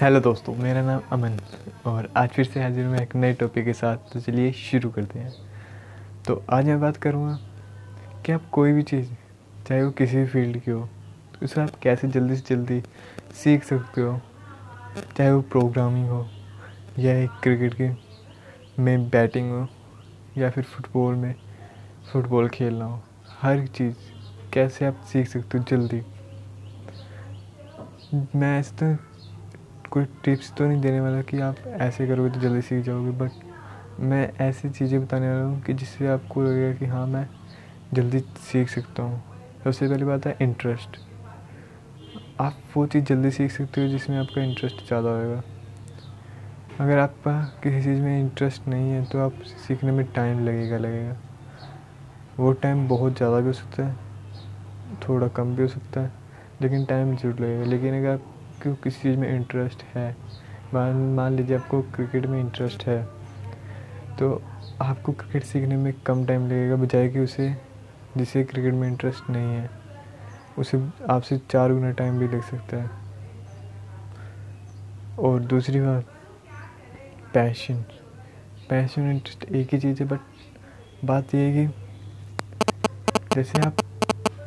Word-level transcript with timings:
Hello 0.00 0.18
दोस्तों, 0.20 0.54
मेरा 0.54 0.80
नाम 0.82 1.00
अमन 1.12 1.38
और 1.86 2.08
आज 2.16 2.28
फिर 2.28 2.44
से 2.44 2.62
हाजिर 2.62 2.86
हूँ 2.86 2.96
एक 2.96 3.14
नए 3.16 3.32
टॉपिक 3.32 3.64
के 3.64 3.72
साथ। 3.72 3.96
तो 4.12 4.20
चलिए 4.20 4.50
शुरू 4.52 4.90
करते 4.90 5.18
हैं। 5.18 5.32
तो 6.26 6.34
आज 6.50 6.64
मैं 6.64 6.80
बात 6.80 6.96
करूँगा 6.96 7.38
कि 8.26 8.32
आप 8.32 8.48
कोई 8.52 8.72
भी 8.72 8.82
चीज़, 8.82 9.08
चाहे 9.66 9.82
वो 9.82 9.90
किसी 9.90 10.16
भी 10.16 10.26
फ़ील्ड 10.26 10.58
की 10.58 10.70
हो 10.70 10.84
तो 11.32 11.44
उसे 11.44 11.60
आप 11.60 11.78
कैसे 11.82 12.08
जल्दी 12.08 12.36
से 12.36 12.44
जल्दी 12.48 12.80
सीख 13.34 13.64
सकते 13.64 14.00
हो? 14.00 14.20
चाहे 15.16 15.30
वो 15.32 15.40
प्रोग्रामिंग 15.42 16.08
हो, 16.08 16.26
या 16.98 17.16
एक 17.18 17.40
क्रिकेट 17.42 17.74
की 17.74 18.82
में 18.82 19.08
बैटिंग 19.08 19.50
हो, 19.52 19.66
या 20.38 20.50
फिर 20.50 20.64
फुटबॉल 20.64 21.14
में 21.14 21.34
फुटबॉल 22.12 22.48
खेलना 22.48 22.84
हो, 22.84 23.02
हर 23.40 23.66
चीज़ 23.66 23.96
कैसे 24.52 24.86
आप 24.86 25.02
सीख 25.12 25.28
सकते 25.28 25.58
हो 25.58 25.64
जल्दी? 25.68 26.02
मैं 28.36 28.58
ऐसे 28.60 28.76
तो 28.76 28.96
कोई 29.96 30.04
टिप्स 30.24 30.52
तो 30.52 30.64
नहीं 30.66 30.80
देने 30.80 31.00
वाला 31.00 31.20
कि 31.22 31.38
आप 31.40 31.56
ऐसे 31.80 32.06
करोगे 32.06 32.30
तो 32.30 32.40
जल्दी 32.40 32.60
सीख 32.62 32.84
जाओगे 32.84 33.10
बट 33.18 34.00
मैं 34.00 34.28
ऐसी 34.40 34.68
चीज़ें 34.70 35.00
बताने 35.04 35.28
वाला 35.28 35.44
हूँ 35.44 35.60
कि 35.62 35.74
जिससे 35.74 36.08
आपको 36.08 36.42
लगेगा 36.42 36.72
कि 36.78 36.86
हाँ 36.86 37.06
मैं 37.06 37.26
जल्दी 37.94 38.18
सीख 38.40 38.68
सकता 38.68 39.02
हूँ। 39.02 39.22
सबसे 39.64 39.88
पहली 39.88 40.04
बात 40.04 40.26
है 40.26 40.36
इंटरेस्ट 40.42 40.98
आप 42.40 42.58
वो 42.76 42.86
चीज़ 42.86 43.04
जल्दी 43.04 43.30
सीख 43.30 43.50
सकते 43.52 43.80
हो 43.80 43.88
जिसमें 43.88 44.18
आपका 44.18 44.42
इंटरेस्ट 44.42 44.86
ज़्यादा 44.88 45.10
होगा 45.10 45.42
अगर 46.80 46.98
आपका 46.98 47.40
किसी 47.62 47.82
चीज़ 47.82 48.00
में 48.00 48.20
इंटरेस्ट 48.20 48.68
नहीं 48.68 48.90
है 48.90 49.04
तो 49.04 49.18
आप 49.18 49.42
सीखने 49.58 49.92
में 49.92 50.04
टाइम 50.12 50.46
लगेगा 50.46 50.78
लगेगा। 50.78 51.16
वो 52.38 52.52
टाइम 52.52 52.86
बहुत 52.88 53.16
ज़्यादा 53.16 53.40
भी 53.40 53.46
हो 53.46 53.52
सकता 53.52 53.86
है, 53.86 53.96
थोड़ा 55.08 55.28
कम 55.28 55.56
भी 55.56 55.62
हो 55.62 55.68
सकता 55.68 56.00
है, 56.00 56.12
लेकिन 56.62 56.84
टाइम 56.84 57.16
ज़रूर 57.16 57.40
लगेगा। 57.40 57.64
लेकिन 57.64 57.98
अगर 57.98 58.08
आप 58.08 58.32
आपको 58.56 58.72
किसी 58.74 59.00
चीज़ 59.02 59.16
में 59.18 59.28
इंटरेस्ट 59.28 59.82
है। 59.94 60.10
मान 60.74 60.96
मान 61.14 61.32
लीजिए 61.32 61.56
आपको 61.56 61.80
क्रिकेट 61.94 62.26
में 62.26 62.38
इंटरेस्ट 62.40 62.86
है 62.86 63.02
तो 64.18 64.30
आपको 64.80 65.12
क्रिकेट 65.12 65.44
सीखने 65.44 65.76
में 65.76 65.92
कम 66.06 66.24
टाइम 66.26 66.46
लगेगा 66.46 66.76
बजाय 66.76 67.08
कि 67.08 67.20
उसे, 67.20 67.48
जिसे 68.16 68.44
क्रिकेट 68.44 68.74
में 68.74 68.86
इंटरेस्ट 68.88 69.28
नहीं 69.30 69.54
है, 69.54 69.70
उसे 70.58 70.80
आपसे 71.10 71.38
चार 71.50 71.72
गुना 71.72 71.90
टाइम 71.90 72.18
भी 72.18 72.28
लग 72.28 72.42
सकता 72.42 72.76
है। 72.76 72.90
और 75.18 75.40
दूसरी 75.42 75.80
बात 75.80 76.06
पैशन 77.34 77.84
पैशन 78.70 79.10
इंटरेस्ट 79.10 79.44
एक 79.44 79.74
ही 79.74 79.80
चीज़ 79.80 80.02
है 80.02 80.08
बट 80.08 80.20
बात 81.04 81.34
यह 81.34 81.40
है 81.40 81.66
कि 81.66 81.72
जैसे 83.34 83.62
आप 83.62 83.76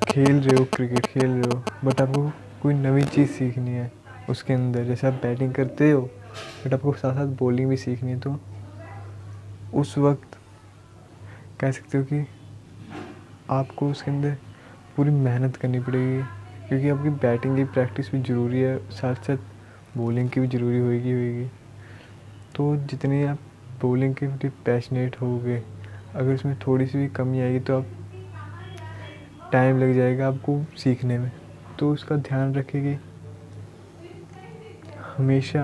खेल 0.10 0.40
रहे 0.40 0.58
हो 0.58 0.66
क्रिकेट 0.76 1.06
खेल 1.06 1.30
रहे 1.32 1.54
हो 1.54 1.64
बट 1.86 2.02
आपको 2.02 2.30
कोई 2.62 2.74
नई 2.74 3.04
चीज़ 3.06 3.30
सीखनी 3.30 3.72
है 3.72 3.99
उसके 4.30 4.54
अंदर, 4.54 4.84
जैसे 4.84 5.08
आप 5.08 5.14
बैटिंग 5.14 5.54
करते 5.54 5.92
हो 5.92 6.02
बट 6.02 6.74
आपको 6.74 6.94
साथ 6.94 7.16
साथ 7.16 7.36
बॉलिंग 7.38 7.70
भी 7.70 7.78
सीखनी 7.78 8.12
है 8.12 8.20
तो 8.20 8.36
उस 9.74 9.98
वक्त 9.98 10.38
कह 11.60 11.72
सकते 11.72 11.98
हो 11.98 12.04
कि 12.04 12.26
आपको 13.50 13.90
उसके 13.92 14.12
अंदर 14.12 14.36
पूरी 14.96 15.12
मेहनत 15.12 15.56
करनी 15.56 15.80
पड़ेगी, 15.80 16.22
क्योंकि 16.68 16.90
आपकी 16.90 17.10
बैटिंग 17.10 17.56
की 17.58 17.64
प्रैक्टिस 17.66 18.12
भी 18.12 18.22
ज़रूरी 18.22 18.60
है, 18.60 18.78
साथ 18.92 19.16
साथ 19.28 19.98
बॉलिंग 19.98 20.30
की 20.30 20.40
भी 20.40 20.48
ज़रूरी 20.48 20.80
होगी 20.80 21.12
होगी 21.12 21.48
तो 22.56 22.76
जितने 22.86 23.26
आप 23.28 23.40
बॉलिंग 23.82 24.16
के 24.16 24.28
प्रति 24.28 24.50
पैशनेट 24.66 25.22
होगे, 25.22 25.62
अगर 26.16 26.34
उसमें 26.34 26.58
थोड़ी 26.68 26.86
सी 26.88 26.98
भी 26.98 27.08
कमी 27.10 27.42
आएगी 27.42 27.60
तो 27.60 27.78
आप 27.78 27.86
टाइम 29.52 29.80
लग 29.80 29.94
जाएगा 29.96 30.28
आपको 30.28 30.62
सीखने 30.78 31.18
में। 31.18 31.32
तो 31.80 31.92
उसका 31.94 32.16
ध्यान 32.18 32.54
रखेगी 32.56 32.96
हमेशा 35.20 35.64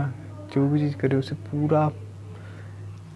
जो 0.53 0.67
भी 0.69 0.79
चीज़ 0.79 0.95
करें, 0.97 1.15
उसे 1.17 1.35
पूरा 1.35 1.89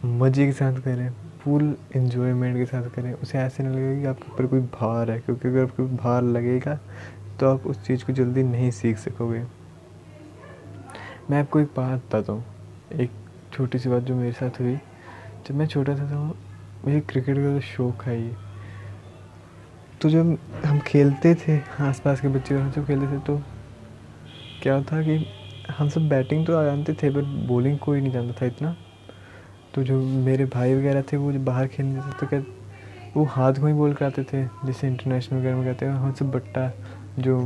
मज़े 0.05 0.45
के 0.45 0.51
साथ 0.51 0.79
करें, 0.81 1.09
फुल 1.39 1.75
इन्जॉयमेंट 1.95 2.57
के 2.57 2.65
साथ 2.65 2.89
करें। 2.89 3.11
उसे 3.13 3.37
ऐसे 3.37 3.63
नहीं 3.63 3.75
लगेगा 3.75 4.01
कि 4.01 4.07
आपके 4.07 4.31
ऊपर 4.31 4.45
कोई 4.47 4.59
भार 4.73 5.11
है, 5.11 5.19
क्योंकि 5.19 5.47
अगर 5.47 5.63
आपको 5.63 5.87
भार 5.97 6.21
लगेगा 6.23 6.79
तो 7.39 7.49
आप 7.49 7.65
उस 7.67 7.83
चीज़ 7.85 8.05
को 8.05 8.13
जल्दी 8.13 8.43
नहीं 8.43 8.69
सीख 8.71 8.97
सकोगे। 8.97 9.43
मैं 11.29 11.39
आपको 11.39 11.59
एक 11.59 11.67
बात 11.77 11.99
बताता 11.99 12.33
हूँ। 12.33 12.43
एक 12.93 13.11
छोटी 13.53 13.79
सी 13.79 13.89
बात 13.89 14.03
जो 14.03 14.15
मेरे 14.15 14.31
साथ 14.31 14.59
हुई। 14.59 14.75
जब 15.47 15.55
मैं 15.55 15.67
छोटा 15.67 15.95
था 15.95 16.09
तो 16.09 16.23
मुझे 16.85 16.99
क्रिकेट 17.01 17.37
का 17.37 17.53
तो 17.53 17.59
शौक 17.65 18.03
है 18.03 18.21
ये 18.21 18.35
तो 20.01 20.09
जब 20.09 20.37
हम 20.65 20.79
खेलते 20.79 21.33
थे, 21.37 21.57
आसपास 21.81 22.21
के 22.21 22.27
बच्चे 22.27 22.55
जब 22.55 22.85
खेलते 22.87 23.07
थे 23.07 23.19
तो 23.19 23.37
क्या 24.61 24.81
था 24.83 25.01
कि 25.01 25.17
हम 25.79 25.89
सब 25.89 26.07
बैटिंग 26.09 26.45
तो 26.45 26.63
जानते 26.63 26.93
थे 27.01 27.09
बट 27.09 27.23
बॉलिंग 27.47 27.77
कोई 27.79 28.01
नहीं 28.01 28.11
जानता 28.11 28.33
था 28.41 28.45
इतना। 28.45 28.75
तो 29.75 29.83
जो 29.83 29.99
मेरे 29.99 30.45
भाई 30.45 30.73
वगैरह 30.75 31.01
थे, 31.01 31.17
वो 31.17 31.31
जो 31.31 31.39
बाहर 31.39 31.67
खेलने 31.67 32.01
थे 32.01 32.19
तो 32.19 32.27
क्या 32.27 32.43
वो 33.15 33.23
हाथ 33.25 33.53
को 33.53 33.67
ही 33.67 33.73
बॉल 33.73 33.93
कराते 33.93 34.23
थे, 34.23 34.43
जैसे 34.65 34.87
इंटरनेशनल 34.87 35.39
वगैरह 35.39 35.55
में 35.55 35.65
कहते 35.65 35.85
हैं 35.85 35.93
हम 35.93 36.13
सब 36.13 36.31
बट्टा 36.31 36.71
जो 37.19 37.39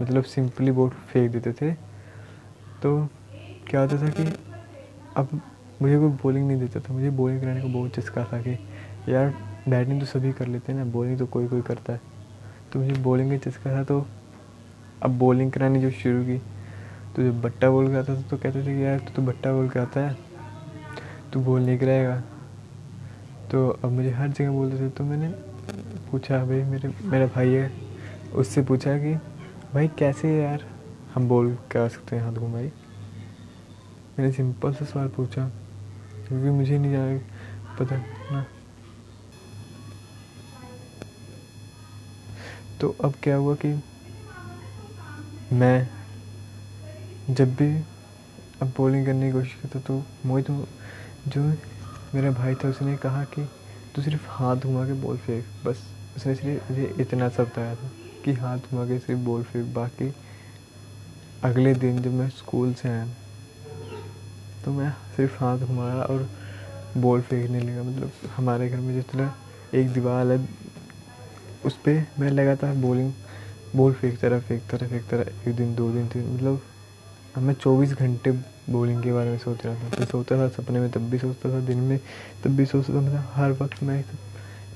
मतलब 0.00 0.22
सिंपली 0.24 0.70
बोर्ड 0.70 0.92
फेंक 1.12 1.30
देते 1.32 1.52
थे। 1.52 1.72
तो 2.82 3.08
क्या 3.70 3.80
होता 3.80 4.02
था 4.02 4.08
कि 4.10 4.32
अब 5.16 5.40
मुझे 5.82 5.98
कोई 5.98 6.08
बॉलिंग 6.24 6.46
नहीं 6.48 6.58
देता 6.58 6.80
था, 6.80 6.92
मुझे 6.92 7.10
बॉलिंग 7.12 7.40
कराने 7.40 7.60
का 7.60 7.68
बहुत 7.68 7.96
चस्का 7.96 8.24
था 8.24 8.40
कि 8.42 8.58
यार 9.08 9.34
बैटिंग 9.68 10.00
तो 10.00 10.06
सभी 10.06 10.32
कर 10.32 10.46
लेते 10.46 10.72
हैं 10.72 10.78
ना 10.78 10.90
बॉलिंग 10.92 11.18
तो 11.18 11.26
कोई 11.26 11.48
कोई 11.48 11.60
करता 11.62 11.92
है। 11.92 12.00
तो 12.72 12.78
मुझे 12.78 13.00
बॉलिंग 13.02 13.30
का 13.30 13.50
चस्का 13.50 13.76
था 13.76 13.84
तो 13.84 14.06
अब 15.02 15.18
बॉलिंग 15.18 15.52
करानी 15.52 15.80
जो 15.80 15.90
शुरू 15.92 16.24
की 16.24 16.40
तो 17.18 17.22
जब 17.22 17.40
बट्टा 17.42 17.68
बोल 17.70 17.88
के 17.88 17.96
आता 17.96 18.14
था 18.14 18.22
तो 18.30 18.36
कहते 18.36 18.60
थे 18.62 18.74
कि 18.74 18.84
यार 18.84 18.98
तो, 18.98 19.12
तो 19.12 19.22
बट्टा 19.22 19.52
बोल 19.52 19.68
के 19.68 19.78
आता 19.78 20.00
है। 20.00 20.16
तू 21.32 21.40
बोल 21.40 21.60
नहीं 21.60 21.78
कराएगा 21.78 22.20
तो 23.50 23.68
अब 23.68 23.90
मुझे 23.92 24.10
हर 24.10 24.28
जगह 24.28 24.50
बोलते 24.50 24.78
थे 24.78 24.90
तो 24.90 25.04
मैंने 25.04 25.28
पूछा 26.10 26.38
भाई 26.44 26.62
मेरे 26.62 26.92
मेरा 27.02 27.26
भाई 27.26 27.48
है। 27.48 27.72
उससे 28.34 28.62
पूछा 28.62 28.96
कि 28.98 29.14
भाई 29.74 29.88
कैसे 29.98 30.36
यार? 30.36 30.64
हम 31.14 31.28
बोल 31.28 31.52
क्या 31.70 31.86
सकते 31.88 32.16
हैं 32.16 32.22
हाथ 32.22 32.38
घुमाई 32.38 32.70
मैंने 34.18 34.32
सिंपल 34.32 34.72
सा 34.72 34.84
सवाल 34.84 35.08
पूछा 35.16 35.48
क्योंकि 36.28 36.50
मुझे 36.50 36.78
नहीं 36.78 36.92
जाए 36.92 37.20
पता 37.80 37.96
ना। 38.32 38.44
तो 42.80 42.96
अब 43.04 43.14
क्या 43.22 43.36
हुआ 43.36 43.54
कि 43.64 43.78
मैं 45.52 45.97
जब 47.30 47.54
भी 47.54 47.72
अब 48.62 48.72
बॉलिंग 48.78 49.04
करने 49.06 49.26
की 49.26 49.32
कोशिश 49.32 49.54
करता 49.54 49.80
तो 49.80 50.02
मोहित 50.26 50.46
तो 50.46 50.66
जो 51.28 51.42
मेरा 52.14 52.30
भाई 52.30 52.54
था, 52.54 52.68
उसने 52.68 52.96
कहा 52.96 53.24
कि 53.24 53.42
तू 53.94 54.02
सिर्फ़ 54.02 54.26
हाथ 54.28 54.56
घुमा 54.56 54.84
के 54.86 54.92
बॉल 55.02 55.16
फेंक। 55.16 55.44
बस, 55.64 55.82
उसने 56.16 56.34
सिर्फ़ 56.34 56.72
मुझे 56.72 56.94
इतना 57.00 57.28
सब 57.28 57.48
बताया 57.48 57.74
था 57.74 57.90
कि 58.24 58.32
हाथ 58.34 58.58
घुमा 58.58 58.84
के 58.84 58.98
सिर्फ़ 58.98 59.20
बॉल 59.20 59.42
फेंक। 59.42 59.66
बाकी 59.74 60.12
अगले 61.42 61.74
दिन 61.74 61.98
जब 62.02 62.12
मैं 62.12 62.28
स्कूल 62.30 62.72
से 62.74 62.88
आया 62.88 63.06
तो 64.64 64.72
मैं 64.72 64.90
सिर्फ़ 65.16 65.36
हाथ 65.44 65.58
घुमाया 65.58 66.02
और 66.02 66.28
बॉल 66.96 67.20
फेंकने 67.20 67.60
लगा। 67.60 67.82
मतलब 67.82 68.12
हमारे 68.36 68.68
घर 68.68 68.76
में 68.76 69.02
तरह 69.02 69.78
एक 69.78 69.92
दीवार 69.92 70.26
है, 70.26 70.38
उस 71.64 71.76
पर 71.78 72.04
मैं 72.18 72.30
लगातार 72.30 72.74
बॉलिंग 72.76 73.12
बॉल 73.76 73.92
फेंकता 73.92 74.28
रहा 74.28 74.40
फेंकता 74.40 74.76
रहा 74.76 74.88
फेंकता 74.90 75.16
रहा। 75.16 75.50
एक 75.50 75.56
दिन, 75.56 75.74
दो 75.74 75.90
दिन, 75.92 76.08
तीन 76.08 76.26
मतलब 76.30 76.60
अब 77.38 77.44
मैं 77.44 77.52
चौबीस 77.54 77.92
घंटे 77.94 78.30
बॉलिंग 78.70 79.02
के 79.02 79.12
बारे 79.12 79.30
में 79.30 79.36
सोच 79.38 79.64
रहा 79.66 79.74
था। 79.74 79.98
मैं 79.98 80.06
सोचता 80.06 80.36
था 80.36 80.48
सपने 80.52 80.80
में, 80.80 80.90
तब 80.90 81.00
भी 81.10 81.18
सोचता 81.18 81.50
था, 81.50 81.60
दिन 81.66 81.78
में, 81.78 81.98
तब 82.44 82.56
भी 82.56 82.64
सोचता 82.66 82.92
था 82.94 83.00
मतलब 83.00 83.28
हर 83.34 83.52
वक्त 83.60 83.82
मैं 83.82 84.02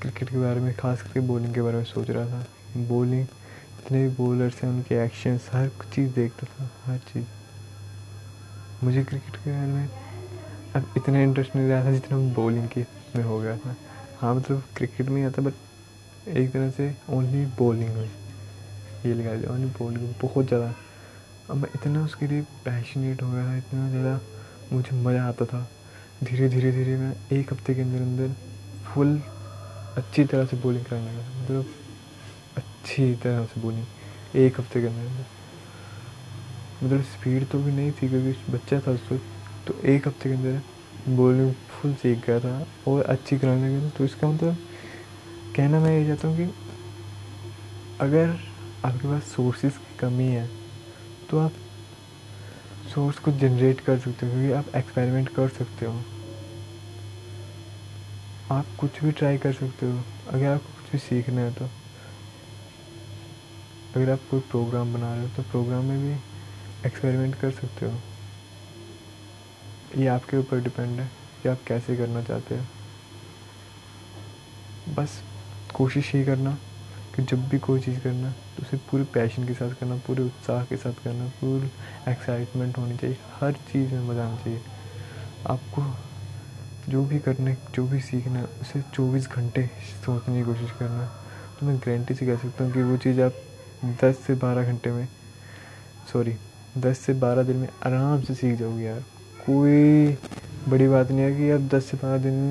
क्रिकेट 0.01 0.29
के 0.29 0.37
बारे 0.37 0.59
में, 0.59 0.73
खास 0.73 1.01
करके 1.01 1.19
बॉलिंग 1.19 1.53
के 1.53 1.61
बारे 1.61 1.77
में 1.77 1.83
सोच 1.83 2.09
रहा 2.09 2.25
था। 2.25 2.45
बॉलिंग 2.89 3.25
जितने 3.25 4.03
भी 4.03 4.15
बॉलर्स 4.15 4.63
हैं, 4.63 4.69
उनके 4.69 4.95
एक्शंस 5.05 5.49
हर 5.53 5.69
चीज़ 5.93 6.09
देखता 6.11 6.47
था, 6.47 6.69
हर 6.85 6.97
चीज़। 7.13 7.25
मुझे 8.83 9.03
क्रिकेट 9.03 9.35
के 9.35 9.51
बारे 9.51 9.67
में 9.67 9.89
अब 10.75 10.93
इतना 10.97 11.21
इंटरेस्ट 11.21 11.55
नहीं 11.55 11.67
रहा 11.69 11.83
था 11.85 11.91
जितना 11.91 12.17
बॉलिंग 12.35 12.67
के 12.67 12.85
में 13.15 13.23
हो 13.23 13.39
गया 13.39 13.57
था। 13.57 13.75
हाँ 14.19 14.33
मतलब 14.35 14.63
क्रिकेट 14.77 15.09
में 15.09 15.23
आता 15.25 15.41
बट 15.41 16.27
एक 16.37 16.51
तरह 16.51 16.69
से 16.69 16.93
ओनली 17.09 17.45
बॉलिंग 17.59 17.93
में 17.95 18.09
ये 19.05 19.13
लगा 19.13 19.35
दिया 19.35 19.53
ओनली 19.53 19.71
बॉलिंग 19.79 20.13
बहुत 20.21 20.47
ज़्यादा। 20.47 20.73
अब 21.49 21.55
मैं 21.57 21.69
इतना 21.75 22.03
उसके 22.05 22.27
लिए 22.27 22.41
पैशनेट 22.65 23.21
हो 23.21 23.31
गया 23.31 23.45
था, 23.45 23.57
इतना 23.57 23.89
ज़्यादा 23.89 24.19
मुझे 24.71 24.95
मज़ा 24.97 25.23
आता 25.23 25.45
था। 25.45 25.67
धीरे 26.23 26.47
धीरे 26.49 26.71
धीरे 26.71 26.95
मैं 26.97 27.15
एक 27.33 27.51
हफ़्ते 27.53 27.73
के 27.75 27.81
अंदर 27.81 28.01
अंदर 28.01 28.33
फुल 28.85 29.19
अच्छी 29.97 30.23
तरह 30.23 30.45
से 30.45 30.57
बॉलिंग 30.57 30.85
करने 30.85 31.11
लगा 31.11 31.41
मतलब 31.41 31.65
अच्छी 32.57 33.13
तरह 33.23 33.45
से 33.45 33.61
बॉलिंग 33.61 34.35
एक 34.35 34.59
हफ़्ते 34.59 34.81
के 34.81 34.87
अंदर 34.87 35.01
अंदर। 35.01 35.25
मतलब 36.83 37.01
स्पीड 37.03 37.47
तो 37.49 37.59
भी 37.59 37.71
नहीं 37.71 37.91
थी, 37.91 38.09
क्योंकि 38.09 38.51
बच्चा 38.51 38.79
था 38.79 38.91
उस 38.91 39.09
तो 39.67 39.79
एक 39.85 40.07
हफ़्ते 40.07 40.29
के 40.29 40.35
अंदर 40.35 41.15
बॉलिंग 41.15 41.53
फुल 41.69 41.93
सीख 41.93 42.25
गया 42.25 42.39
था 42.39 42.65
और 42.87 43.03
अच्छी 43.03 43.37
कराने 43.39 43.77
लगा 43.77 43.89
तो 43.97 44.05
इसका 44.05 44.27
मतलब 44.27 44.57
कहना 45.55 45.79
मैं 45.79 45.97
ये 45.99 46.05
चाहता 46.07 46.27
हूँ 46.27 46.37
कि 46.37 46.53
अगर 48.01 48.35
आपके 48.85 49.07
पास 49.07 49.23
सोर्सेज 49.25 49.77
की 49.77 49.97
कमी 49.99 50.27
है 50.27 50.49
तो 51.33 51.39
आप 51.39 51.53
सोर्स 52.93 53.19
को 53.19 53.31
जनरेट 53.31 53.79
कर 53.79 53.97
सकते 53.99 54.25
हो, 54.25 54.31
क्योंकि 54.31 54.51
आप 54.53 54.75
एक्सपेरिमेंट 54.75 55.29
कर 55.29 55.47
सकते 55.49 55.85
हो। 55.85 56.01
आप 58.51 58.65
कुछ 58.79 58.99
भी 59.03 59.11
ट्राई 59.11 59.37
कर 59.37 59.53
सकते 59.53 59.85
हो, 59.85 60.03
अगर 60.29 60.45
आपको 60.47 60.73
कुछ 60.73 60.91
भी 60.91 60.97
सीखना 60.97 61.41
है 61.41 61.53
तो। 61.53 61.65
अगर 63.95 64.11
आप 64.11 64.19
कोई 64.31 64.39
प्रोग्राम 64.51 64.93
बना 64.93 65.13
रहे 65.15 65.23
हो 65.23 65.29
तो 65.35 65.43
प्रोग्राम 65.43 65.85
में 65.85 65.99
भी 65.99 66.13
एक्सपेरिमेंट 66.87 67.35
कर 67.35 67.51
सकते 67.51 67.85
हो। 67.85 67.97
ये 70.01 70.07
आपके 70.07 70.37
ऊपर 70.37 70.59
डिपेंड 70.59 70.99
है 70.99 71.09
कि 71.43 71.49
आप 71.49 71.59
कैसे 71.67 71.97
करना 71.97 72.23
चाहते 72.23 72.57
हो। 72.57 72.63
बस 74.93 75.21
कोशिश 75.73 76.13
ही 76.15 76.25
करना 76.25 76.57
कि 77.15 77.23
जब 77.23 77.49
भी 77.49 77.59
कोई 77.59 77.79
चीज़ 77.79 77.99
करना 77.99 78.33
तो 78.55 78.61
उसे 78.61 78.77
पूरे 78.89 79.03
पैशन 79.13 79.47
के 79.47 79.53
साथ 79.53 79.73
करना, 79.79 79.95
पूरे 80.07 80.23
उत्साह 80.23 80.63
के 80.65 80.77
साथ 80.77 81.03
करना 81.03 81.27
पूरी 81.41 81.69
एक्साइटमेंट 82.11 82.77
होनी 82.77 82.97
चाहिए। 82.97 83.17
हर 83.39 83.53
चीज़ 83.71 83.93
में 83.93 84.07
मज़ा 84.09 84.25
आना 84.25 84.37
चाहिए। 84.37 84.59
आपको 85.47 85.81
जो 86.89 87.03
भी 87.05 87.19
करने, 87.19 87.55
जो 87.75 87.85
भी 87.87 87.99
सीखना 88.01 88.39
है, 88.39 88.45
उसे 88.61 88.81
चौबीस 88.93 89.27
घंटे 89.29 89.65
सोचने 90.05 90.35
की 90.35 90.43
कोशिश 90.45 90.71
करना 90.79 91.05
तो 91.53 91.65
मैं 91.65 91.77
गारंटी 91.77 92.13
से 92.13 92.25
कह 92.25 92.35
सकता 92.37 92.63
हूँ 92.63 92.71
कि 92.73 92.81
वो 92.83 92.97
चीज़ 92.97 93.21
आप 93.21 93.33
दस 94.03 94.17
से 94.25 94.35
बारह 94.35 94.71
घंटे 94.71 94.91
में 94.91 95.07
सॉरी 96.11 96.35
दस 96.77 96.99
से 96.99 97.13
बारह 97.21 97.43
दिन 97.43 97.57
में 97.57 97.67
आराम 97.85 98.21
से 98.21 98.33
सीख 98.35 98.57
जाओगे 98.59 98.83
यार। 98.83 98.99
कोई 99.45 100.17
बड़ी 100.69 100.87
बात 100.87 101.11
नहीं 101.11 101.21
है 101.21 101.35
कि 101.37 101.49
आप 101.51 101.61
दस 101.73 101.85
से 101.85 101.97
बारह 101.97 102.17
दिन 102.23 102.33